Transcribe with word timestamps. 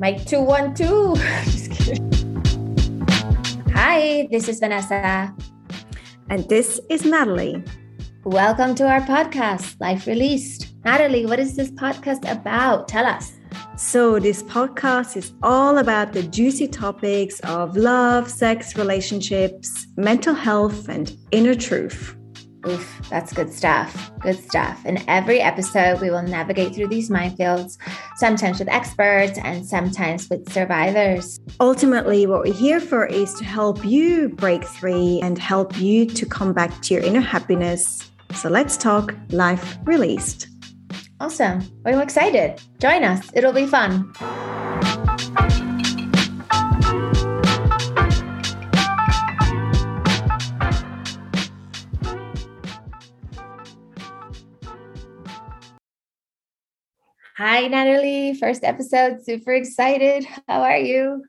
Mike 0.00 0.24
two 0.24 0.40
one 0.40 0.72
two. 0.72 1.14
Hi, 3.74 4.26
this 4.30 4.48
is 4.48 4.58
Vanessa. 4.58 5.30
And 6.30 6.48
this 6.48 6.80
is 6.88 7.04
Nathalie. 7.04 7.62
Welcome 8.24 8.74
to 8.76 8.88
our 8.88 9.02
podcast, 9.02 9.78
Life 9.78 10.06
Released. 10.06 10.72
Nathalie, 10.86 11.26
what 11.26 11.38
is 11.38 11.54
this 11.54 11.70
podcast 11.72 12.24
about? 12.32 12.88
Tell 12.88 13.04
us. 13.04 13.34
So, 13.76 14.18
this 14.18 14.42
podcast 14.42 15.18
is 15.18 15.34
all 15.42 15.76
about 15.76 16.14
the 16.14 16.22
juicy 16.22 16.66
topics 16.66 17.38
of 17.40 17.76
love, 17.76 18.30
sex, 18.30 18.78
relationships, 18.78 19.86
mental 19.98 20.32
health, 20.32 20.88
and 20.88 21.14
inner 21.30 21.54
truth. 21.54 22.16
Oof, 22.66 23.08
that's 23.08 23.32
good 23.32 23.52
stuff. 23.52 24.12
Good 24.20 24.38
stuff. 24.38 24.84
In 24.84 25.02
every 25.08 25.40
episode, 25.40 26.00
we 26.00 26.10
will 26.10 26.22
navigate 26.22 26.74
through 26.74 26.88
these 26.88 27.08
minefields, 27.08 27.78
sometimes 28.16 28.58
with 28.58 28.68
experts 28.68 29.38
and 29.38 29.64
sometimes 29.64 30.28
with 30.28 30.52
survivors. 30.52 31.40
Ultimately, 31.58 32.26
what 32.26 32.42
we're 32.42 32.52
here 32.52 32.80
for 32.80 33.06
is 33.06 33.32
to 33.34 33.44
help 33.44 33.84
you 33.84 34.28
break 34.28 34.64
free 34.64 35.20
and 35.22 35.38
help 35.38 35.78
you 35.78 36.04
to 36.06 36.26
come 36.26 36.52
back 36.52 36.82
to 36.82 36.94
your 36.94 37.02
inner 37.02 37.20
happiness. 37.20 38.10
So 38.34 38.50
let's 38.50 38.76
talk 38.76 39.14
life 39.30 39.78
released. 39.84 40.48
Awesome. 41.18 41.62
I'm 41.84 42.00
excited. 42.00 42.60
Join 42.78 43.04
us, 43.04 43.30
it'll 43.34 43.52
be 43.52 43.66
fun. 43.66 44.12
Hi, 57.40 57.68
Nathalie. 57.68 58.34
First 58.34 58.64
episode. 58.64 59.24
Super 59.24 59.54
excited. 59.54 60.26
How 60.46 60.60
are 60.60 60.76
you? 60.76 61.24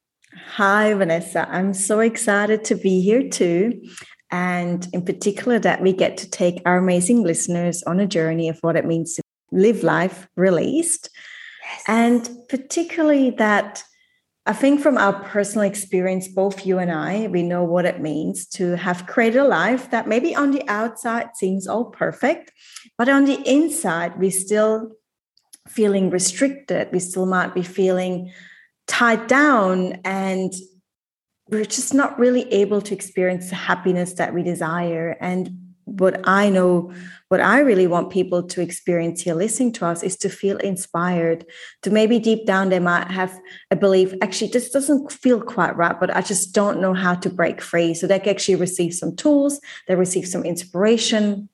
Hi, 0.56 0.94
Vanessa. 0.94 1.48
I'm 1.50 1.74
so 1.74 2.02
excited 2.02 2.66
to 2.66 2.76
be 2.76 3.00
here 3.00 3.30
too. 3.30 3.82
And 4.30 4.86
in 4.92 5.06
particular, 5.06 5.58
that 5.60 5.82
we 5.82 5.94
get 5.94 6.18
to 6.18 6.30
take 6.30 6.62
our 6.66 6.76
amazing 6.76 7.24
listeners 7.24 7.82
on 7.84 8.02
a 8.02 8.08
journey 8.08 8.50
of 8.50 8.58
what 8.60 8.76
it 8.76 8.86
means 8.86 9.16
to 9.16 9.22
live 9.54 9.84
life 9.84 10.28
released. 10.36 11.10
Yes. 11.64 11.84
And 11.88 12.30
particularly 12.50 13.30
that 13.30 13.82
I 14.46 14.52
think 14.52 14.82
from 14.82 14.98
our 14.98 15.14
personal 15.14 15.66
experience, 15.66 16.28
both 16.28 16.66
you 16.66 16.78
and 16.78 16.92
I, 16.92 17.28
we 17.28 17.42
know 17.42 17.64
what 17.64 17.86
it 17.86 18.02
means 18.02 18.48
to 18.48 18.76
have 18.76 19.08
created 19.08 19.40
a 19.40 19.48
life 19.48 19.92
that 19.92 20.10
maybe 20.10 20.36
on 20.36 20.52
the 20.52 20.68
outside 20.68 21.38
seems 21.38 21.68
all 21.68 21.86
perfect, 21.86 22.52
but 22.98 23.08
on 23.08 23.24
the 23.24 23.42
inside, 23.50 24.20
we 24.20 24.30
still 24.30 24.92
feeling 25.68 26.10
restricted. 26.10 26.90
We 26.92 27.00
still 27.00 27.26
might 27.26 27.54
be 27.54 27.64
feeling 27.64 28.32
tied 28.88 29.28
down 29.28 30.00
and 30.04 30.54
we're 31.50 31.66
just 31.66 31.94
not 31.94 32.18
really 32.18 32.52
able 32.52 32.82
to 32.82 32.94
experience 32.94 33.50
the 33.50 33.56
happiness 33.56 34.14
that 34.14 34.34
we 34.34 34.42
desire. 34.42 35.18
And 35.20 35.72
what 35.86 36.22
I 36.24 36.50
know, 36.50 36.94
what 37.28 37.42
I 37.42 37.60
really 37.60 37.88
want 37.88 38.10
people 38.10 38.44
to 38.44 38.62
experience 38.62 39.22
here 39.22 39.34
listening 39.34 39.74
to 39.74 39.86
us 39.86 40.04
is 40.04 40.16
to 40.18 40.30
feel 40.30 40.58
inspired, 40.58 41.46
to 41.82 41.90
maybe 41.90 42.20
deep 42.20 42.46
down 42.46 42.70
they 42.70 42.80
might 42.80 43.10
have 43.12 43.38
a 43.70 43.76
belief, 43.76 44.14
actually, 44.22 44.52
this 44.52 44.70
doesn't 44.70 45.12
feel 45.12 45.42
quite 45.42 45.76
right, 45.76 46.00
but 46.00 46.16
I 46.16 46.22
just 46.22 46.54
don't 46.54 46.80
know 46.80 46.94
how 46.94 47.16
to 47.16 47.30
break 47.30 47.62
free. 47.62 47.94
So 47.94 48.08
they 48.08 48.20
can 48.20 48.30
actually 48.30 48.56
receive 48.56 48.94
some 48.94 49.16
tools, 49.16 49.60
they 49.88 49.96
receive 49.96 50.28
some 50.28 50.44
inspiration, 50.44 51.50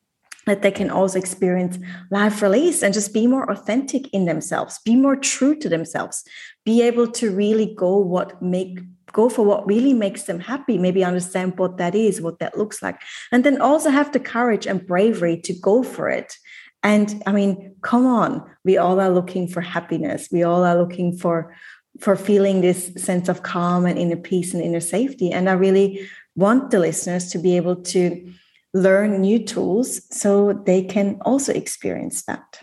that 0.47 0.63
they 0.63 0.71
can 0.71 0.89
also 0.89 1.19
experience 1.19 1.77
life 2.09 2.41
release 2.41 2.81
and 2.81 2.93
just 2.93 3.13
be 3.13 3.27
more 3.27 3.49
authentic 3.51 4.07
in 4.13 4.25
themselves 4.25 4.79
be 4.83 4.95
more 4.95 5.15
true 5.15 5.55
to 5.55 5.69
themselves 5.69 6.23
be 6.65 6.81
able 6.81 7.07
to 7.07 7.29
really 7.29 7.73
go 7.75 7.97
what 7.97 8.41
make 8.41 8.79
go 9.13 9.29
for 9.29 9.45
what 9.45 9.65
really 9.65 9.93
makes 9.93 10.23
them 10.23 10.39
happy 10.39 10.77
maybe 10.77 11.03
understand 11.03 11.57
what 11.57 11.77
that 11.77 11.95
is 11.95 12.21
what 12.21 12.39
that 12.39 12.57
looks 12.57 12.81
like. 12.81 13.01
And 13.31 13.43
then 13.43 13.61
also 13.61 13.89
have 13.89 14.11
the 14.11 14.19
courage 14.19 14.67
and 14.67 14.85
bravery 14.85 15.39
to 15.41 15.53
go 15.53 15.83
for 15.83 16.09
it. 16.09 16.35
And 16.83 17.23
i 17.25 17.31
mean 17.31 17.75
come 17.81 18.05
on 18.05 18.43
we 18.63 18.77
all 18.77 18.99
are 18.99 19.09
looking 19.09 19.47
for 19.47 19.61
happiness. 19.61 20.27
We 20.31 20.43
all 20.43 20.63
are 20.63 20.77
looking 20.77 21.17
for 21.17 21.53
for 21.99 22.15
feeling 22.15 22.61
this 22.61 22.91
sense 22.95 23.27
of 23.27 23.41
calm 23.41 23.85
and 23.85 23.97
inner 23.97 24.21
peace 24.29 24.53
and 24.53 24.61
inner 24.61 24.79
safety. 24.79 25.31
And 25.31 25.49
i 25.49 25.53
really 25.53 26.07
want 26.35 26.69
the 26.69 26.79
listeners 26.79 27.31
to 27.31 27.39
be 27.39 27.57
able 27.57 27.77
to 27.93 28.33
learn 28.77 29.21
new 29.21 29.39
tools 29.39 30.01
so 30.15 30.53
they 30.65 30.83
can 30.83 31.17
also 31.21 31.53
experience 31.53 32.23
that. 32.23 32.61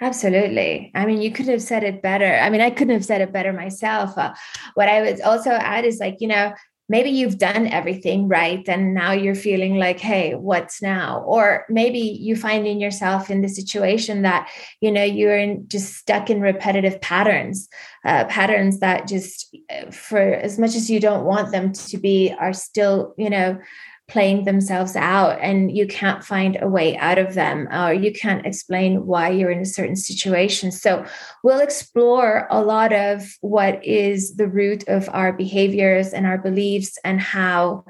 Absolutely. 0.00 0.90
I 0.94 1.06
mean, 1.06 1.22
you 1.22 1.30
could 1.30 1.46
have 1.46 1.62
said 1.62 1.84
it 1.84 2.02
better. 2.02 2.34
I 2.36 2.50
mean, 2.50 2.60
I 2.60 2.70
couldn't 2.70 2.94
have 2.94 3.04
said 3.04 3.20
it 3.20 3.32
better 3.32 3.52
myself. 3.52 4.18
Uh, 4.18 4.34
what 4.74 4.88
I 4.88 5.02
would 5.02 5.20
also 5.20 5.50
add 5.50 5.84
is 5.84 5.98
like, 6.00 6.16
you 6.18 6.28
know, 6.28 6.52
maybe 6.88 7.08
you've 7.08 7.38
done 7.38 7.66
everything 7.66 8.28
right 8.28 8.68
and 8.68 8.92
now 8.92 9.12
you're 9.12 9.34
feeling 9.34 9.76
like 9.76 9.98
hey 9.98 10.34
what's 10.34 10.82
now 10.82 11.22
or 11.22 11.64
maybe 11.70 11.98
you 11.98 12.36
find 12.36 12.66
in 12.66 12.78
yourself 12.78 13.30
in 13.30 13.40
the 13.40 13.48
situation 13.48 14.22
that 14.22 14.50
you 14.80 14.92
know 14.92 15.02
you're 15.02 15.36
in, 15.36 15.66
just 15.66 15.94
stuck 15.94 16.28
in 16.28 16.40
repetitive 16.40 17.00
patterns 17.00 17.68
uh, 18.04 18.24
patterns 18.26 18.80
that 18.80 19.08
just 19.08 19.56
uh, 19.70 19.90
for 19.90 20.18
as 20.18 20.58
much 20.58 20.74
as 20.74 20.90
you 20.90 21.00
don't 21.00 21.24
want 21.24 21.52
them 21.52 21.72
to 21.72 21.96
be 21.96 22.34
are 22.38 22.52
still 22.52 23.14
you 23.16 23.30
know 23.30 23.58
playing 24.06 24.44
themselves 24.44 24.96
out 24.96 25.38
and 25.40 25.74
you 25.74 25.86
can't 25.86 26.22
find 26.22 26.58
a 26.60 26.68
way 26.68 26.96
out 26.98 27.18
of 27.18 27.34
them 27.34 27.66
or 27.72 27.92
you 27.92 28.12
can't 28.12 28.44
explain 28.44 29.06
why 29.06 29.30
you're 29.30 29.50
in 29.50 29.60
a 29.60 29.66
certain 29.66 29.96
situation. 29.96 30.70
So 30.70 31.06
we'll 31.42 31.60
explore 31.60 32.46
a 32.50 32.62
lot 32.62 32.92
of 32.92 33.26
what 33.40 33.82
is 33.84 34.36
the 34.36 34.46
root 34.46 34.86
of 34.88 35.08
our 35.10 35.32
behaviors 35.32 36.12
and 36.12 36.26
our 36.26 36.36
beliefs 36.36 36.98
and 37.02 37.18
how 37.18 37.84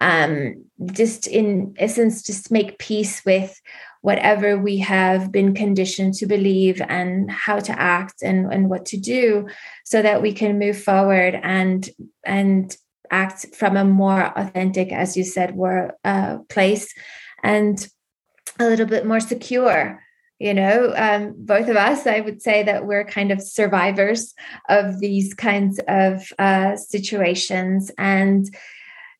um, 0.00 0.64
just 0.92 1.26
in 1.26 1.74
essence 1.78 2.22
just 2.22 2.50
make 2.50 2.78
peace 2.78 3.22
with 3.26 3.60
whatever 4.00 4.56
we 4.56 4.78
have 4.78 5.30
been 5.30 5.54
conditioned 5.54 6.14
to 6.14 6.26
believe 6.26 6.80
and 6.88 7.30
how 7.30 7.58
to 7.58 7.78
act 7.78 8.22
and, 8.22 8.50
and 8.52 8.70
what 8.70 8.86
to 8.86 8.96
do 8.96 9.46
so 9.84 10.00
that 10.00 10.22
we 10.22 10.32
can 10.32 10.58
move 10.58 10.80
forward 10.80 11.38
and 11.42 11.90
and 12.24 12.76
act 13.10 13.54
from 13.54 13.76
a 13.76 13.84
more 13.84 14.32
authentic, 14.38 14.92
as 14.92 15.16
you 15.16 15.24
said, 15.24 15.54
were 15.54 15.96
uh, 16.04 16.38
place 16.48 16.92
and 17.42 17.88
a 18.58 18.64
little 18.64 18.86
bit 18.86 19.06
more 19.06 19.20
secure. 19.20 20.02
You 20.38 20.54
know, 20.54 20.92
um, 20.96 21.34
both 21.36 21.68
of 21.68 21.76
us, 21.76 22.06
I 22.06 22.20
would 22.20 22.40
say 22.40 22.62
that 22.62 22.86
we're 22.86 23.04
kind 23.04 23.32
of 23.32 23.42
survivors 23.42 24.34
of 24.68 25.00
these 25.00 25.34
kinds 25.34 25.80
of 25.88 26.32
uh, 26.38 26.76
situations. 26.76 27.90
And 27.98 28.48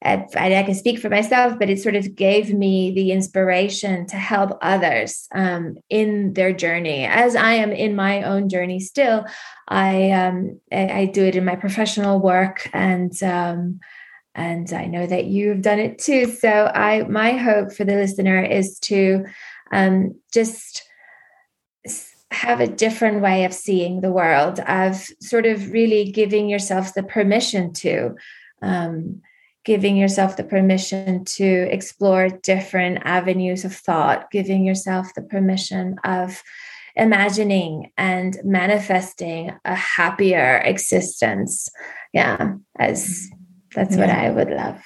I, 0.04 0.26
I 0.36 0.62
can 0.62 0.74
speak 0.74 1.00
for 1.00 1.08
myself, 1.08 1.58
but 1.58 1.68
it 1.68 1.80
sort 1.80 1.96
of 1.96 2.14
gave 2.14 2.54
me 2.54 2.92
the 2.92 3.10
inspiration 3.10 4.06
to 4.06 4.16
help 4.16 4.56
others 4.62 5.26
um, 5.34 5.76
in 5.90 6.34
their 6.34 6.52
journey. 6.52 7.04
As 7.04 7.34
I 7.34 7.54
am 7.54 7.72
in 7.72 7.96
my 7.96 8.22
own 8.22 8.48
journey 8.48 8.78
still, 8.78 9.24
I 9.66 10.12
um, 10.12 10.60
I, 10.70 10.88
I 11.00 11.04
do 11.06 11.24
it 11.24 11.34
in 11.34 11.44
my 11.44 11.56
professional 11.56 12.20
work, 12.20 12.68
and 12.72 13.20
um, 13.24 13.80
and 14.36 14.72
I 14.72 14.84
know 14.84 15.04
that 15.04 15.24
you've 15.24 15.62
done 15.62 15.80
it 15.80 15.98
too. 15.98 16.26
So 16.26 16.70
I 16.72 17.02
my 17.02 17.32
hope 17.32 17.72
for 17.72 17.84
the 17.84 17.96
listener 17.96 18.40
is 18.40 18.78
to 18.80 19.26
um, 19.72 20.14
just 20.32 20.84
have 22.30 22.60
a 22.60 22.68
different 22.68 23.20
way 23.20 23.44
of 23.44 23.52
seeing 23.52 24.00
the 24.00 24.12
world, 24.12 24.60
of 24.60 25.08
sort 25.20 25.44
of 25.46 25.72
really 25.72 26.12
giving 26.12 26.48
yourself 26.48 26.94
the 26.94 27.02
permission 27.02 27.72
to 27.72 28.14
um, 28.62 29.22
giving 29.68 29.98
yourself 29.98 30.38
the 30.38 30.42
permission 30.42 31.22
to 31.26 31.68
explore 31.70 32.30
different 32.42 32.98
avenues 33.04 33.66
of 33.66 33.74
thought, 33.74 34.30
giving 34.30 34.64
yourself 34.64 35.12
the 35.14 35.20
permission 35.20 35.94
of 36.04 36.42
imagining 36.96 37.92
and 37.98 38.38
manifesting 38.44 39.52
a 39.66 39.74
happier 39.74 40.56
existence. 40.64 41.68
Yeah, 42.14 42.54
as 42.78 43.28
that's 43.74 43.94
yeah. 43.94 44.00
what 44.00 44.08
I 44.08 44.30
would 44.30 44.48
love. 44.48 44.82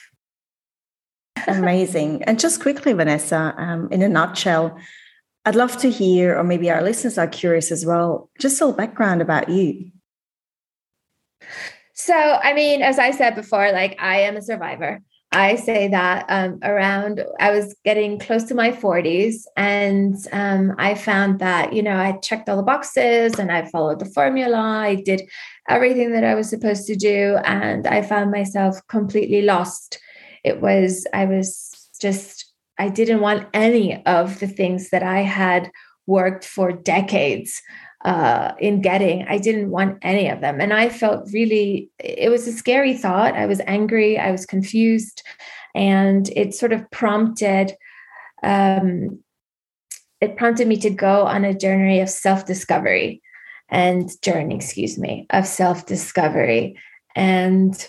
Amazing. 1.46 2.24
And 2.24 2.40
just 2.40 2.60
quickly, 2.60 2.92
Vanessa, 2.92 3.54
um, 3.56 3.88
in 3.92 4.02
a 4.02 4.08
nutshell, 4.08 4.76
I'd 5.44 5.54
love 5.54 5.76
to 5.76 5.90
hear, 5.90 6.36
or 6.36 6.42
maybe 6.42 6.72
our 6.72 6.82
listeners 6.82 7.18
are 7.18 7.28
curious 7.28 7.70
as 7.70 7.86
well, 7.86 8.30
just 8.40 8.60
a 8.60 8.64
little 8.64 8.76
background 8.76 9.22
about 9.22 9.48
you. 9.48 9.92
So, 11.94 12.14
I 12.14 12.52
mean, 12.54 12.82
as 12.82 12.98
I 12.98 13.10
said 13.10 13.34
before, 13.34 13.70
like 13.72 13.96
I 14.00 14.20
am 14.20 14.36
a 14.36 14.42
survivor. 14.42 15.02
I 15.34 15.56
say 15.56 15.88
that 15.88 16.26
um, 16.28 16.58
around, 16.62 17.24
I 17.40 17.52
was 17.52 17.74
getting 17.86 18.18
close 18.18 18.44
to 18.44 18.54
my 18.54 18.70
40s, 18.70 19.44
and 19.56 20.14
um, 20.30 20.74
I 20.78 20.94
found 20.94 21.38
that, 21.38 21.72
you 21.72 21.82
know, 21.82 21.96
I 21.96 22.18
checked 22.18 22.50
all 22.50 22.58
the 22.58 22.62
boxes 22.62 23.38
and 23.38 23.50
I 23.50 23.64
followed 23.64 23.98
the 23.98 24.04
formula. 24.04 24.58
I 24.58 24.96
did 24.96 25.22
everything 25.70 26.12
that 26.12 26.24
I 26.24 26.34
was 26.34 26.50
supposed 26.50 26.86
to 26.88 26.96
do, 26.96 27.38
and 27.44 27.86
I 27.86 28.02
found 28.02 28.30
myself 28.30 28.78
completely 28.88 29.40
lost. 29.40 29.98
It 30.44 30.60
was, 30.60 31.06
I 31.14 31.24
was 31.24 31.88
just, 31.98 32.52
I 32.78 32.90
didn't 32.90 33.20
want 33.20 33.48
any 33.54 34.04
of 34.04 34.38
the 34.38 34.48
things 34.48 34.90
that 34.90 35.02
I 35.02 35.22
had 35.22 35.70
worked 36.06 36.44
for 36.44 36.72
decades 36.72 37.62
uh, 38.04 38.52
in 38.58 38.80
getting. 38.80 39.24
I 39.28 39.38
didn't 39.38 39.70
want 39.70 39.98
any 40.02 40.28
of 40.28 40.40
them. 40.40 40.60
And 40.60 40.72
I 40.72 40.88
felt 40.88 41.30
really, 41.32 41.90
it 41.98 42.30
was 42.30 42.46
a 42.46 42.52
scary 42.52 42.94
thought. 42.94 43.34
I 43.34 43.46
was 43.46 43.60
angry, 43.66 44.18
I 44.18 44.30
was 44.30 44.46
confused, 44.46 45.22
and 45.74 46.28
it 46.30 46.54
sort 46.54 46.72
of 46.72 46.90
prompted. 46.90 47.76
Um, 48.42 49.20
it 50.20 50.36
prompted 50.36 50.68
me 50.68 50.76
to 50.78 50.90
go 50.90 51.26
on 51.26 51.44
a 51.44 51.54
journey 51.54 52.00
of 52.00 52.08
self-discovery 52.08 53.22
and 53.68 54.10
journey, 54.22 54.54
excuse 54.54 54.98
me, 54.98 55.26
of 55.30 55.46
self-discovery. 55.46 56.78
And 57.14 57.88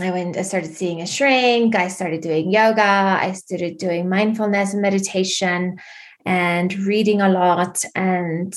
I 0.00 0.10
went, 0.12 0.36
I 0.36 0.42
started 0.42 0.72
seeing 0.72 1.00
a 1.00 1.06
shrink, 1.06 1.74
I 1.74 1.88
started 1.88 2.20
doing 2.20 2.52
yoga, 2.52 2.82
I 2.82 3.32
started 3.32 3.78
doing 3.78 4.08
mindfulness 4.08 4.72
and 4.72 4.82
meditation 4.82 5.78
and 6.24 6.74
reading 6.80 7.20
a 7.20 7.28
lot 7.28 7.84
and 7.94 8.54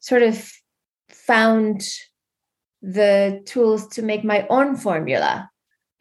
sort 0.00 0.22
of 0.22 0.50
found 1.08 1.82
the 2.82 3.42
tools 3.46 3.88
to 3.88 4.02
make 4.02 4.24
my 4.24 4.46
own 4.48 4.76
formula. 4.76 5.50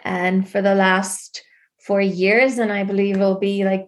And 0.04 0.48
for 0.48 0.62
the 0.62 0.75
last 0.75 1.44
four 1.80 2.02
years, 2.02 2.57
and 2.57 2.72
I 2.72 2.84
believe 2.84 3.18
will 3.18 3.40
be 3.40 3.63
like 3.63 3.88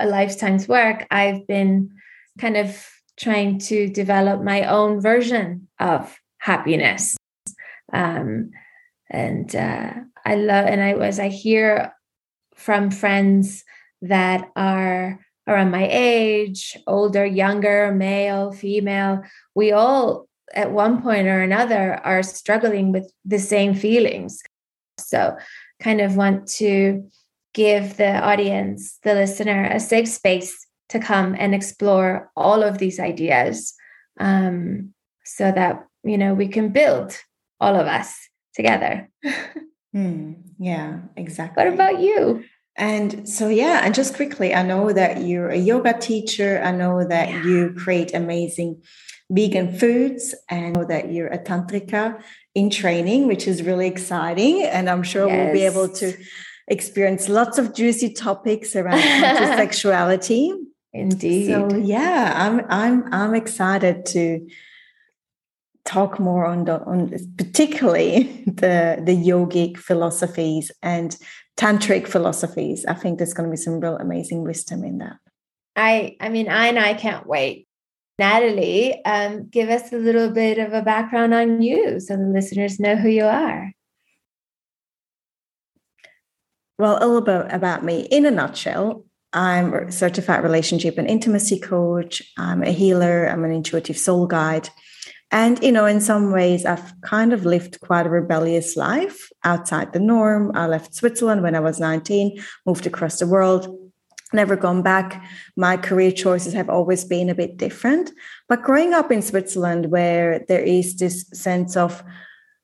a 0.00 0.06
lifetime's 0.06 0.68
work, 0.68 1.06
I've 1.10 1.46
been 1.46 1.90
kind 2.38 2.56
of 2.56 2.86
trying 3.18 3.58
to 3.58 3.88
develop 3.88 4.42
my 4.42 4.64
own 4.64 5.00
version 5.00 5.68
of 5.78 6.18
happiness. 6.38 7.16
Um, 7.92 8.50
and 9.10 9.54
uh, 9.54 9.92
I 10.24 10.34
love, 10.36 10.66
and 10.66 10.80
I 10.80 10.94
was, 10.94 11.18
I 11.20 11.28
hear 11.28 11.92
from 12.54 12.90
friends 12.90 13.64
that 14.00 14.48
are 14.56 15.20
around 15.46 15.70
my 15.70 15.88
age, 15.90 16.76
older, 16.86 17.24
younger, 17.24 17.92
male, 17.92 18.52
female, 18.52 19.22
we 19.54 19.72
all 19.72 20.28
at 20.54 20.72
one 20.72 21.02
point 21.02 21.26
or 21.26 21.40
another 21.40 21.94
are 22.04 22.22
struggling 22.22 22.92
with 22.92 23.12
the 23.24 23.38
same 23.38 23.74
feelings. 23.74 24.42
So, 24.98 25.36
kind 25.80 26.00
of 26.00 26.16
want 26.16 26.46
to 26.58 27.08
give 27.54 27.96
the 27.96 28.18
audience, 28.18 28.98
the 29.02 29.14
listener, 29.14 29.64
a 29.64 29.80
safe 29.80 30.08
space 30.08 30.66
to 30.90 30.98
come 30.98 31.34
and 31.38 31.54
explore 31.54 32.30
all 32.36 32.62
of 32.62 32.78
these 32.78 33.00
ideas 33.00 33.74
um, 34.20 34.92
so 35.24 35.50
that, 35.50 35.86
you 36.04 36.18
know, 36.18 36.34
we 36.34 36.48
can 36.48 36.68
build 36.68 37.18
all 37.60 37.74
of 37.76 37.86
us 37.86 38.14
together. 38.54 39.08
mm, 39.96 40.36
yeah, 40.58 40.98
exactly. 41.16 41.64
What 41.64 41.72
about 41.72 42.00
you? 42.00 42.44
And 42.76 43.28
so, 43.28 43.48
yeah, 43.48 43.82
and 43.84 43.94
just 43.94 44.14
quickly, 44.14 44.54
I 44.54 44.62
know 44.62 44.92
that 44.92 45.22
you're 45.22 45.50
a 45.50 45.58
yoga 45.58 45.98
teacher. 45.98 46.62
I 46.64 46.72
know 46.72 47.06
that 47.06 47.44
you 47.44 47.74
create 47.76 48.14
amazing 48.14 48.82
vegan 49.30 49.76
foods 49.78 50.34
and 50.48 50.76
that 50.88 51.12
you're 51.12 51.28
a 51.28 51.38
tantrika 51.38 52.22
in 52.54 52.70
training, 52.70 53.26
which 53.26 53.46
is 53.46 53.62
really 53.62 53.86
exciting. 53.86 54.62
And 54.62 54.88
I'm 54.88 55.02
sure 55.02 55.26
yes. 55.26 55.36
we'll 55.36 55.52
be 55.52 55.66
able 55.66 55.88
to 55.96 56.16
experience 56.68 57.28
lots 57.28 57.58
of 57.58 57.74
juicy 57.74 58.12
topics 58.12 58.74
around 58.76 59.00
sexuality. 59.56 60.52
Indeed. 60.92 61.46
So 61.46 61.76
yeah, 61.76 62.32
I'm 62.36 62.66
I'm 62.68 63.12
I'm 63.12 63.34
excited 63.34 64.04
to 64.06 64.46
talk 65.84 66.20
more 66.20 66.46
on 66.46 66.64
the 66.66 66.80
on 66.84 67.08
particularly 67.36 68.44
the 68.46 69.02
the 69.02 69.16
yogic 69.16 69.78
philosophies 69.78 70.70
and 70.82 71.16
tantric 71.56 72.06
philosophies. 72.06 72.84
I 72.86 72.94
think 72.94 73.18
there's 73.18 73.34
going 73.34 73.48
to 73.48 73.50
be 73.50 73.56
some 73.56 73.80
real 73.80 73.96
amazing 73.96 74.42
wisdom 74.42 74.84
in 74.84 74.98
that. 74.98 75.18
I 75.76 76.16
I 76.20 76.28
mean 76.28 76.48
I 76.48 76.66
and 76.68 76.78
I 76.78 76.94
can't 76.94 77.26
wait. 77.26 77.66
Nathalie, 78.18 79.02
um, 79.04 79.48
give 79.48 79.70
us 79.70 79.92
a 79.92 79.96
little 79.96 80.30
bit 80.30 80.58
of 80.58 80.72
a 80.72 80.82
background 80.82 81.32
on 81.32 81.62
you 81.62 81.98
so 81.98 82.16
the 82.16 82.24
listeners 82.24 82.78
know 82.78 82.94
who 82.94 83.08
you 83.08 83.24
are. 83.24 83.72
Well, 86.78 86.98
a 86.98 87.06
little 87.06 87.22
bit 87.22 87.46
about 87.52 87.84
me 87.84 88.02
in 88.10 88.26
a 88.26 88.30
nutshell. 88.30 89.04
I'm 89.32 89.72
a 89.72 89.92
certified 89.92 90.42
relationship 90.42 90.98
and 90.98 91.08
intimacy 91.08 91.58
coach. 91.58 92.22
I'm 92.36 92.62
a 92.62 92.70
healer. 92.70 93.26
I'm 93.26 93.44
an 93.44 93.52
intuitive 93.52 93.96
soul 93.96 94.26
guide. 94.26 94.68
And, 95.32 95.62
you 95.62 95.72
know, 95.72 95.86
in 95.86 96.02
some 96.02 96.30
ways, 96.30 96.66
I've 96.66 97.00
kind 97.00 97.32
of 97.32 97.46
lived 97.46 97.80
quite 97.80 98.06
a 98.06 98.10
rebellious 98.10 98.76
life 98.76 99.30
outside 99.44 99.94
the 99.94 99.98
norm. 99.98 100.52
I 100.54 100.66
left 100.66 100.94
Switzerland 100.94 101.42
when 101.42 101.54
I 101.54 101.60
was 101.60 101.80
19, 101.80 102.38
moved 102.66 102.86
across 102.86 103.18
the 103.18 103.26
world, 103.26 103.66
never 104.34 104.56
gone 104.56 104.82
back. 104.82 105.24
My 105.56 105.78
career 105.78 106.12
choices 106.12 106.52
have 106.52 106.68
always 106.68 107.06
been 107.06 107.30
a 107.30 107.34
bit 107.34 107.56
different. 107.56 108.10
But 108.46 108.62
growing 108.62 108.92
up 108.92 109.10
in 109.10 109.22
Switzerland, 109.22 109.90
where 109.90 110.44
there 110.48 110.62
is 110.62 110.96
this 110.96 111.26
sense 111.32 111.78
of 111.78 112.04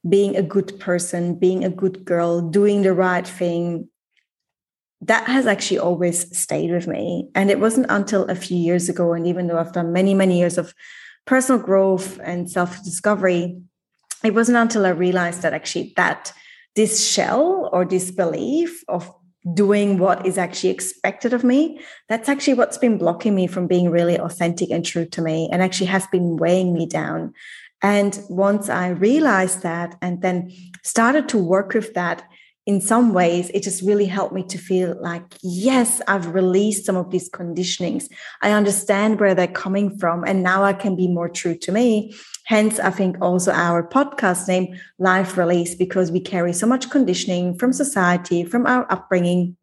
being 0.06 0.36
a 0.36 0.42
good 0.42 0.78
person, 0.78 1.38
being 1.38 1.64
a 1.64 1.70
good 1.70 2.04
girl, 2.04 2.42
doing 2.42 2.82
the 2.82 2.92
right 2.92 3.26
thing, 3.26 3.88
that 5.00 5.26
has 5.26 5.46
actually 5.46 5.78
always 5.78 6.36
stayed 6.36 6.70
with 6.70 6.86
me. 6.86 7.30
And 7.34 7.50
it 7.50 7.60
wasn't 7.60 7.86
until 7.88 8.24
a 8.24 8.34
few 8.34 8.58
years 8.58 8.90
ago, 8.90 9.14
and 9.14 9.26
even 9.26 9.46
though 9.46 9.58
I've 9.58 9.72
done 9.72 9.92
many, 9.92 10.12
many 10.12 10.38
years 10.38 10.58
of 10.58 10.74
personal 11.28 11.60
growth 11.60 12.18
and 12.24 12.50
self 12.50 12.82
discovery, 12.82 13.60
it 14.24 14.34
wasn't 14.34 14.56
until 14.56 14.86
I 14.86 14.90
realized 14.90 15.42
that 15.42 15.52
actually 15.52 15.92
that 15.96 16.32
this 16.74 17.06
shell 17.06 17.68
or 17.70 17.84
this 17.84 18.10
belief 18.10 18.82
of 18.88 19.12
doing 19.54 19.98
what 19.98 20.26
is 20.26 20.38
actually 20.38 20.70
expected 20.70 21.34
of 21.34 21.44
me, 21.44 21.80
that's 22.08 22.30
actually 22.30 22.54
what's 22.54 22.78
been 22.78 22.96
blocking 22.96 23.34
me 23.34 23.46
from 23.46 23.66
being 23.66 23.90
really 23.90 24.18
authentic 24.18 24.70
and 24.70 24.84
true 24.84 25.04
to 25.04 25.20
me 25.20 25.48
and 25.52 25.62
actually 25.62 25.86
has 25.86 26.06
been 26.06 26.36
weighing 26.36 26.72
me 26.72 26.86
down. 26.86 27.34
And 27.82 28.18
once 28.30 28.70
I 28.70 28.88
realized 28.88 29.62
that 29.62 29.96
and 30.00 30.22
then 30.22 30.50
started 30.82 31.28
to 31.28 31.38
work 31.38 31.74
with 31.74 31.92
that, 31.92 32.24
in 32.68 32.82
some 32.82 33.14
ways, 33.14 33.50
it 33.54 33.62
just 33.62 33.80
really 33.80 34.04
helped 34.04 34.34
me 34.34 34.42
to 34.42 34.58
feel 34.58 34.94
like, 35.00 35.22
yes, 35.42 36.02
I've 36.06 36.34
released 36.34 36.84
some 36.84 36.96
of 36.96 37.10
these 37.10 37.30
conditionings. 37.30 38.10
I 38.42 38.52
understand 38.52 39.18
where 39.18 39.34
they're 39.34 39.46
coming 39.46 39.98
from. 39.98 40.22
And 40.22 40.42
now 40.42 40.64
I 40.64 40.74
can 40.74 40.94
be 40.94 41.08
more 41.08 41.30
true 41.30 41.56
to 41.56 41.72
me. 41.72 42.14
Hence, 42.44 42.78
I 42.78 42.90
think 42.90 43.16
also 43.22 43.52
our 43.52 43.88
podcast 43.88 44.48
name, 44.48 44.78
Life 44.98 45.38
Release, 45.38 45.74
because 45.74 46.12
we 46.12 46.20
carry 46.20 46.52
so 46.52 46.66
much 46.66 46.90
conditioning 46.90 47.56
from 47.56 47.72
society, 47.72 48.44
from 48.44 48.66
our 48.66 48.86
upbringing. 48.92 49.56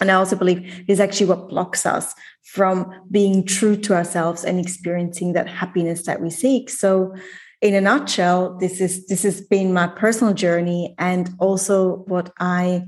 And 0.00 0.10
I 0.10 0.14
also 0.14 0.34
believe 0.34 0.82
is 0.88 0.98
actually 0.98 1.26
what 1.26 1.50
blocks 1.50 1.84
us 1.84 2.14
from 2.42 2.90
being 3.10 3.44
true 3.44 3.76
to 3.76 3.92
ourselves 3.92 4.44
and 4.44 4.58
experiencing 4.58 5.34
that 5.34 5.46
happiness 5.46 6.06
that 6.06 6.22
we 6.22 6.30
seek. 6.30 6.70
So, 6.70 7.14
in 7.62 7.74
a 7.74 7.80
nutshell, 7.80 8.56
this 8.58 8.80
is 8.80 9.06
this 9.06 9.22
has 9.22 9.40
been 9.40 9.72
my 9.72 9.86
personal 9.86 10.34
journey 10.34 10.94
and 10.98 11.30
also 11.38 12.04
what 12.06 12.32
I 12.38 12.84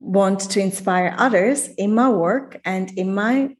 want 0.00 0.40
to 0.40 0.60
inspire 0.60 1.14
others 1.18 1.68
in 1.76 1.94
my 1.94 2.08
work 2.08 2.60
and 2.64 2.90
in 2.96 3.14
my 3.14 3.56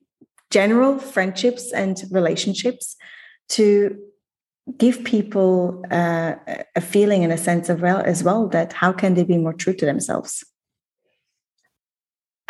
general 0.51 0.99
friendships 0.99 1.73
and 1.73 2.03
relationships 2.11 2.97
to 3.51 3.99
give 4.77 5.03
people 5.05 5.85
uh, 5.91 6.35
a 6.77 6.81
feeling 6.81 7.25
and 7.25 7.33
a 7.33 7.39
sense 7.39 7.69
of 7.69 7.83
well 7.83 8.01
as 8.01 8.23
well 8.23 8.49
that 8.49 8.73
how 8.73 8.93
can 8.93 9.15
they 9.15 9.25
be 9.25 9.39
more 9.39 9.55
true 9.55 9.73
to 9.75 9.87
themselves. 9.87 10.45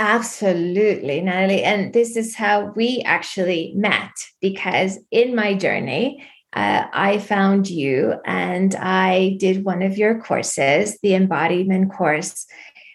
Absolutely 0.01 1.21
Nathalie. 1.21 1.65
And 1.65 1.93
this 1.93 2.17
is 2.17 2.37
how 2.37 2.73
we 2.77 3.03
actually 3.05 3.73
met 3.75 4.13
because 4.41 4.99
in 5.11 5.35
my 5.35 5.55
journey 5.55 6.25
uh, 6.55 6.87
I 6.93 7.19
found 7.19 7.69
you 7.69 8.15
and 8.25 8.75
I 8.75 9.37
did 9.39 9.65
one 9.65 9.83
of 9.83 9.99
your 9.99 10.21
courses, 10.21 10.99
the 11.03 11.15
embodiment 11.15 11.93
course, 11.93 12.47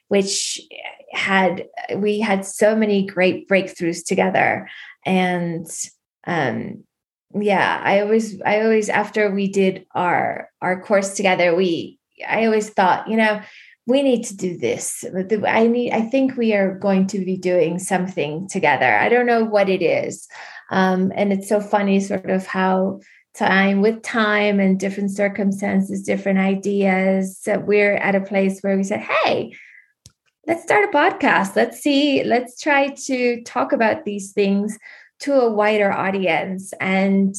which 0.07 0.59
had 1.11 1.67
we 1.95 2.19
had 2.19 2.45
so 2.45 2.75
many 2.75 3.05
great 3.05 3.47
breakthroughs 3.47 4.03
together. 4.05 4.67
And 5.05 5.67
um, 6.25 6.83
yeah, 7.35 7.81
I 7.83 8.01
always 8.01 8.41
I 8.41 8.61
always 8.61 8.89
after 8.89 9.31
we 9.31 9.49
did 9.49 9.85
our 9.93 10.49
our 10.61 10.81
course 10.81 11.13
together, 11.13 11.55
we 11.55 11.99
I 12.27 12.45
always 12.45 12.69
thought, 12.69 13.07
you 13.07 13.17
know, 13.17 13.41
we 13.85 14.01
need 14.01 14.23
to 14.25 14.35
do 14.35 14.57
this. 14.57 15.03
I 15.45 15.67
need 15.67 15.91
I 15.91 16.01
think 16.01 16.37
we 16.37 16.53
are 16.53 16.77
going 16.79 17.05
to 17.07 17.19
be 17.19 17.37
doing 17.37 17.77
something 17.77 18.47
together. 18.49 18.97
I 18.97 19.09
don't 19.09 19.27
know 19.27 19.43
what 19.43 19.69
it 19.69 19.83
is. 19.83 20.27
Um, 20.71 21.11
and 21.15 21.31
it's 21.31 21.49
so 21.49 21.59
funny 21.59 21.99
sort 21.99 22.31
of 22.31 22.47
how 22.47 23.01
time 23.35 23.81
with 23.81 24.03
time 24.03 24.59
and 24.59 24.79
different 24.79 25.11
circumstances, 25.11 26.03
different 26.03 26.39
ideas, 26.39 27.41
that 27.45 27.65
we're 27.65 27.95
at 27.95 28.15
a 28.15 28.21
place 28.21 28.61
where 28.61 28.77
we 28.77 28.83
said, 28.83 28.99
hey, 28.99 29.53
let's 30.47 30.63
start 30.63 30.89
a 30.89 30.97
podcast. 30.97 31.55
Let's 31.55 31.79
see, 31.79 32.23
let's 32.23 32.61
try 32.61 32.89
to 32.89 33.41
talk 33.43 33.71
about 33.71 34.05
these 34.05 34.31
things 34.33 34.77
to 35.21 35.33
a 35.33 35.51
wider 35.51 35.91
audience 35.91 36.73
and 36.79 37.35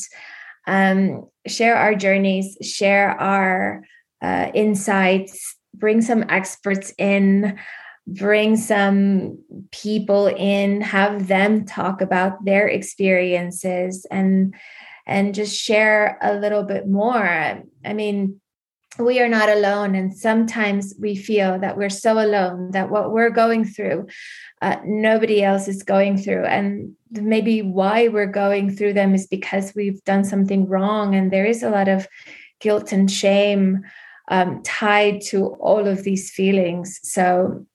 um, 0.67 1.29
share 1.47 1.77
our 1.77 1.95
journeys, 1.95 2.57
share 2.63 3.11
our 3.21 3.85
uh, 4.23 4.51
insights, 4.55 5.57
bring 5.75 6.01
some 6.01 6.25
experts 6.29 6.95
in, 6.99 7.59
bring 8.07 8.57
some 8.57 9.39
people 9.71 10.27
in, 10.27 10.81
have 10.81 11.29
them 11.29 11.65
talk 11.67 12.01
about 12.01 12.45
their 12.45 12.67
experiences 12.67 14.07
and 14.11 14.55
and 15.07 15.35
just 15.35 15.57
share 15.57 16.19
a 16.23 16.35
little 16.35 16.63
bit 16.63 16.89
more. 16.89 17.63
I 17.85 17.93
mean, 17.93 18.41
we 18.99 19.21
are 19.21 19.29
not 19.29 19.49
alone. 19.49 19.95
And 19.95 20.17
sometimes 20.17 20.95
we 21.01 21.17
feel 21.17 21.59
that 21.59 21.77
we're 21.77 21.91
so 21.91 22.15
alone 22.15 22.71
that 22.71 22.91
what 22.91 23.13
we're 23.13 23.31
going 23.31 23.65
through, 23.65 24.07
uh, 24.63 24.77
nobody 24.85 25.43
else 25.43 25.67
is 25.67 25.83
going 25.83 26.17
through. 26.17 26.45
And 26.45 26.95
maybe 27.11 27.61
why 27.61 28.09
we're 28.09 28.27
going 28.27 28.75
through 28.75 28.93
them 28.93 29.15
is 29.15 29.27
because 29.27 29.73
we've 29.75 30.03
done 30.05 30.25
something 30.25 30.69
wrong. 30.69 31.15
And 31.15 31.33
there 31.33 31.45
is 31.45 31.63
a 31.63 31.71
lot 31.71 31.89
of 31.89 32.07
guilt 32.61 32.93
and 32.93 33.11
shame 33.11 33.81
um, 34.29 34.63
tied 34.63 35.21
to 35.23 35.49
all 35.57 35.87
of 35.87 36.05
these 36.05 36.31
feelings. 36.31 37.01
So 37.03 37.67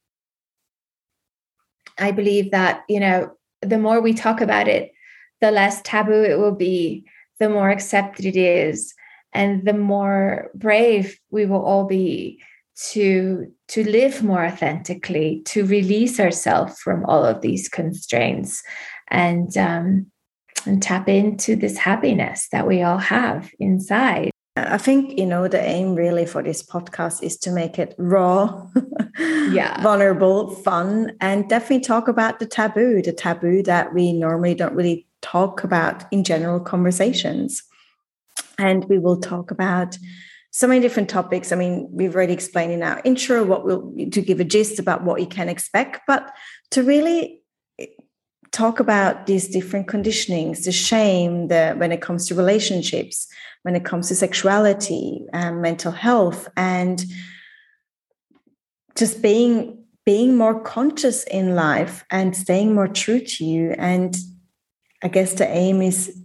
I 1.97 2.11
believe 2.11 2.51
that, 2.51 2.83
you 2.87 2.99
know, 2.99 3.31
the 3.61 3.77
more 3.77 3.99
we 3.99 4.13
talk 4.13 4.39
about 4.39 4.67
it, 4.69 4.93
the 5.41 5.51
less 5.51 5.81
taboo 5.81 6.23
it 6.23 6.39
will 6.39 6.55
be, 6.55 7.05
the 7.39 7.49
more 7.49 7.69
accepted 7.69 8.25
it 8.25 8.35
is, 8.35 8.93
and 9.33 9.65
the 9.65 9.73
more 9.73 10.49
brave 10.55 11.19
we 11.31 11.45
will 11.45 11.63
all 11.63 11.85
be 11.85 12.41
to 12.91 13.51
to 13.67 13.83
live 13.83 14.23
more 14.23 14.45
authentically, 14.45 15.41
to 15.45 15.65
release 15.65 16.19
ourselves 16.19 16.79
from 16.79 17.05
all 17.05 17.25
of 17.25 17.41
these 17.41 17.67
constraints, 17.69 18.63
and 19.09 19.55
um, 19.57 20.07
and 20.65 20.81
tap 20.81 21.07
into 21.07 21.55
this 21.55 21.77
happiness 21.77 22.47
that 22.51 22.67
we 22.67 22.81
all 22.81 22.97
have 22.97 23.51
inside. 23.59 24.31
I 24.55 24.77
think, 24.77 25.17
you 25.17 25.25
know, 25.25 25.47
the 25.47 25.61
aim 25.61 25.95
really 25.95 26.25
for 26.25 26.43
this 26.43 26.63
podcast 26.63 27.23
is 27.23 27.37
to 27.39 27.51
make 27.51 27.79
it 27.79 27.95
raw, 27.97 28.67
yeah, 29.19 29.81
vulnerable, 29.81 30.55
fun, 30.55 31.13
and 31.21 31.47
definitely 31.47 31.81
talk 31.81 32.07
about 32.07 32.39
the 32.39 32.45
taboo, 32.45 33.01
the 33.01 33.13
taboo 33.13 33.63
that 33.63 33.93
we 33.93 34.11
normally 34.11 34.55
don't 34.55 34.75
really 34.75 35.07
talk 35.21 35.63
about 35.63 36.05
in 36.11 36.23
general 36.23 36.59
conversations. 36.59 37.63
And 38.57 38.85
we 38.85 38.97
will 38.97 39.19
talk 39.19 39.51
about 39.51 39.97
so 40.51 40.67
many 40.67 40.79
different 40.79 41.09
topics. 41.09 41.51
I 41.51 41.55
mean, 41.55 41.87
we've 41.91 42.15
already 42.15 42.33
explained 42.33 42.71
in 42.71 42.83
our 42.83 43.01
intro 43.03 43.43
what 43.43 43.65
we'll 43.65 43.93
to 44.11 44.21
give 44.21 44.39
a 44.39 44.43
gist 44.43 44.79
about 44.79 45.03
what 45.03 45.21
you 45.21 45.27
can 45.27 45.49
expect, 45.49 46.01
but 46.07 46.31
to 46.71 46.83
really 46.83 47.41
eh, 47.77 47.85
talk 48.51 48.79
about 48.79 49.27
these 49.27 49.47
different 49.47 49.87
conditionings, 49.87 50.65
the 50.65 50.71
shame, 50.71 51.47
the 51.49 51.75
when 51.77 51.91
it 51.91 52.01
comes 52.01 52.27
to 52.27 52.35
relationships, 52.35 53.27
when 53.63 53.75
it 53.75 53.85
comes 53.85 54.07
to 54.07 54.15
sexuality, 54.15 55.25
and 55.33 55.61
mental 55.61 55.91
health, 55.91 56.49
and 56.57 57.05
just 58.95 59.21
being 59.21 59.79
being 60.05 60.35
more 60.35 60.59
conscious 60.59 61.23
in 61.25 61.53
life 61.53 62.03
and 62.09 62.35
staying 62.35 62.73
more 62.73 62.87
true 62.87 63.19
to 63.19 63.45
you. 63.45 63.75
And 63.77 64.17
I 65.03 65.07
guess 65.07 65.33
the 65.33 65.47
aim 65.47 65.81
is 65.81 66.15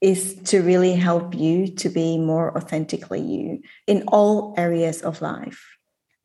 is 0.00 0.34
to 0.42 0.60
really 0.62 0.94
help 0.94 1.32
you 1.32 1.68
to 1.68 1.88
be 1.88 2.18
more 2.18 2.56
authentically 2.56 3.20
you 3.20 3.62
in 3.86 4.02
all 4.08 4.52
areas 4.58 5.00
of 5.00 5.22
life. 5.22 5.64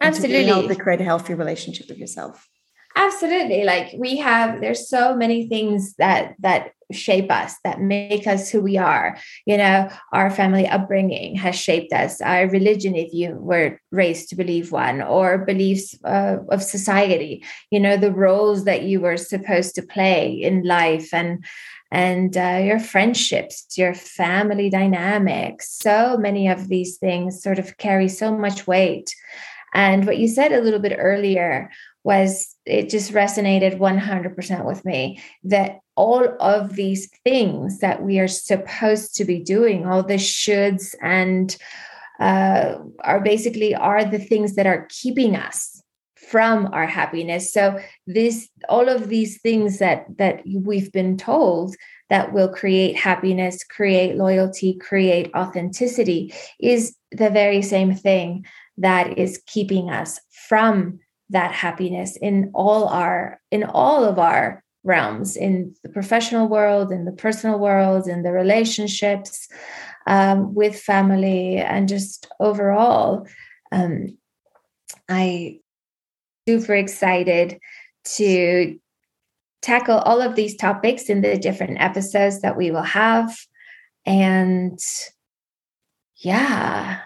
Absolutely. 0.01 0.37
And 0.37 0.47
to 0.47 0.53
help 0.53 0.67
to 0.67 0.75
create 0.75 0.99
a 0.99 1.03
healthy 1.03 1.35
relationship 1.35 1.87
with 1.87 1.99
yourself 1.99 2.47
absolutely. 2.97 3.63
Like 3.63 3.93
we 3.97 4.17
have 4.17 4.59
there's 4.61 4.89
so 4.89 5.15
many 5.15 5.47
things 5.47 5.95
that 5.95 6.35
that 6.39 6.71
shape 6.91 7.29
us 7.29 7.55
that 7.65 7.81
make 7.81 8.27
us 8.27 8.49
who 8.49 8.61
we 8.61 8.77
are. 8.77 9.17
You 9.45 9.57
know 9.57 9.89
our 10.13 10.29
family 10.29 10.67
upbringing 10.67 11.35
has 11.35 11.55
shaped 11.55 11.93
us. 11.93 12.21
Our 12.21 12.49
religion 12.49 12.95
if 12.95 13.13
you 13.13 13.35
were 13.35 13.79
raised 13.91 14.29
to 14.29 14.35
believe 14.35 14.71
one 14.71 15.01
or 15.01 15.37
beliefs 15.39 15.95
uh, 16.03 16.37
of 16.49 16.63
society. 16.63 17.43
You 17.71 17.79
know 17.79 17.97
the 17.97 18.11
roles 18.11 18.65
that 18.65 18.83
you 18.83 19.01
were 19.01 19.17
supposed 19.17 19.75
to 19.75 19.81
play 19.81 20.31
in 20.31 20.63
life 20.63 21.13
and 21.13 21.45
and 21.91 22.35
uh, 22.35 22.59
your 22.61 22.79
friendships 22.79 23.77
your 23.77 23.93
family 23.93 24.69
dynamics. 24.69 25.71
So 25.71 26.17
many 26.17 26.47
of 26.47 26.67
these 26.67 26.97
things 26.97 27.43
sort 27.43 27.59
of 27.59 27.77
carry 27.77 28.09
so 28.09 28.35
much 28.35 28.65
weight. 28.65 29.13
And 29.73 30.07
what 30.07 30.17
you 30.17 30.27
said 30.27 30.51
a 30.51 30.61
little 30.61 30.79
bit 30.79 30.95
earlier 30.97 31.69
was 32.07 32.55
it 32.65 32.89
just 32.89 33.11
resonated 33.11 33.77
100% 33.79 34.65
with 34.65 34.85
me 34.85 35.21
that 35.43 35.79
all 35.97 36.25
of 36.39 36.75
these 36.75 37.09
things 37.25 37.79
that 37.79 38.01
we 38.01 38.17
are 38.17 38.29
supposed 38.29 39.13
to 39.13 39.25
be 39.25 39.43
doing 39.43 39.85
all 39.85 40.03
the 40.03 40.13
shoulds 40.13 40.95
and 41.01 41.57
uh, 42.21 42.75
are 43.03 43.19
basically 43.19 43.75
are 43.75 44.05
the 44.05 44.19
things 44.19 44.55
that 44.55 44.65
are 44.65 44.87
keeping 44.89 45.35
us 45.35 45.83
from 46.29 46.69
our 46.71 46.87
happiness. 46.87 47.51
So 47.51 47.77
this 48.05 48.47
all 48.69 48.87
of 48.87 49.09
these 49.09 49.41
things 49.41 49.79
that 49.79 50.05
that 50.17 50.43
we've 50.47 50.91
been 50.93 51.17
told 51.17 51.75
that 52.09 52.31
will 52.31 52.49
create 52.49 52.95
happiness 52.95 53.65
create 53.65 54.15
loyalty 54.15 54.75
create 54.75 55.29
authenticity 55.35 56.33
is 56.59 56.95
the 57.11 57.29
very 57.29 57.61
same 57.61 57.93
thing 57.93 58.45
that 58.77 59.17
is 59.17 59.41
keeping 59.45 59.89
us 59.89 60.19
from 60.47 60.99
that 61.29 61.51
happiness 61.51 62.17
in 62.17 62.51
all 62.53 62.87
our 62.87 63.39
in 63.51 63.63
all 63.63 64.05
of 64.05 64.17
our 64.19 64.63
realms 64.83 65.35
in 65.35 65.75
the 65.83 65.89
professional 65.89 66.47
world 66.47 66.91
in 66.91 67.05
the 67.05 67.11
personal 67.11 67.59
world 67.59 68.07
in 68.07 68.23
the 68.23 68.31
relationships 68.31 69.47
um, 70.05 70.53
with 70.53 70.79
family 70.79 71.57
and 71.57 71.89
just 71.89 72.27
overall 72.39 73.27
um, 73.71 74.17
i 75.09 75.59
super 76.47 76.75
excited 76.75 77.59
to 78.05 78.79
tackle 79.61 79.97
all 79.99 80.21
of 80.21 80.35
these 80.35 80.55
topics 80.55 81.09
in 81.09 81.21
the 81.21 81.37
different 81.37 81.81
episodes 81.81 82.41
that 82.41 82.55
we 82.55 82.71
will 82.71 82.83
have. 82.83 83.37
And 84.05 84.79
yeah 86.19 87.01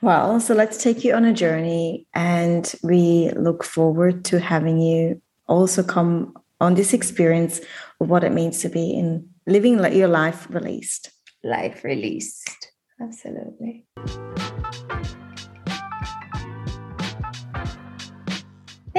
well, 0.00 0.40
so 0.40 0.54
let's 0.54 0.82
take 0.82 1.04
you 1.04 1.14
on 1.14 1.24
a 1.24 1.32
journey, 1.32 2.06
and 2.14 2.72
we 2.82 3.30
look 3.36 3.64
forward 3.64 4.24
to 4.26 4.38
having 4.38 4.78
you 4.78 5.20
also 5.46 5.82
come 5.82 6.36
on 6.60 6.74
this 6.74 6.92
experience 6.92 7.60
of 8.00 8.10
what 8.10 8.24
it 8.24 8.32
means 8.32 8.60
to 8.60 8.68
be 8.68 8.92
in 8.92 9.28
living 9.46 9.78
your 9.92 10.08
life 10.08 10.46
released. 10.50 11.10
Life 11.42 11.84
released. 11.84 12.72
Absolutely. 13.00 13.86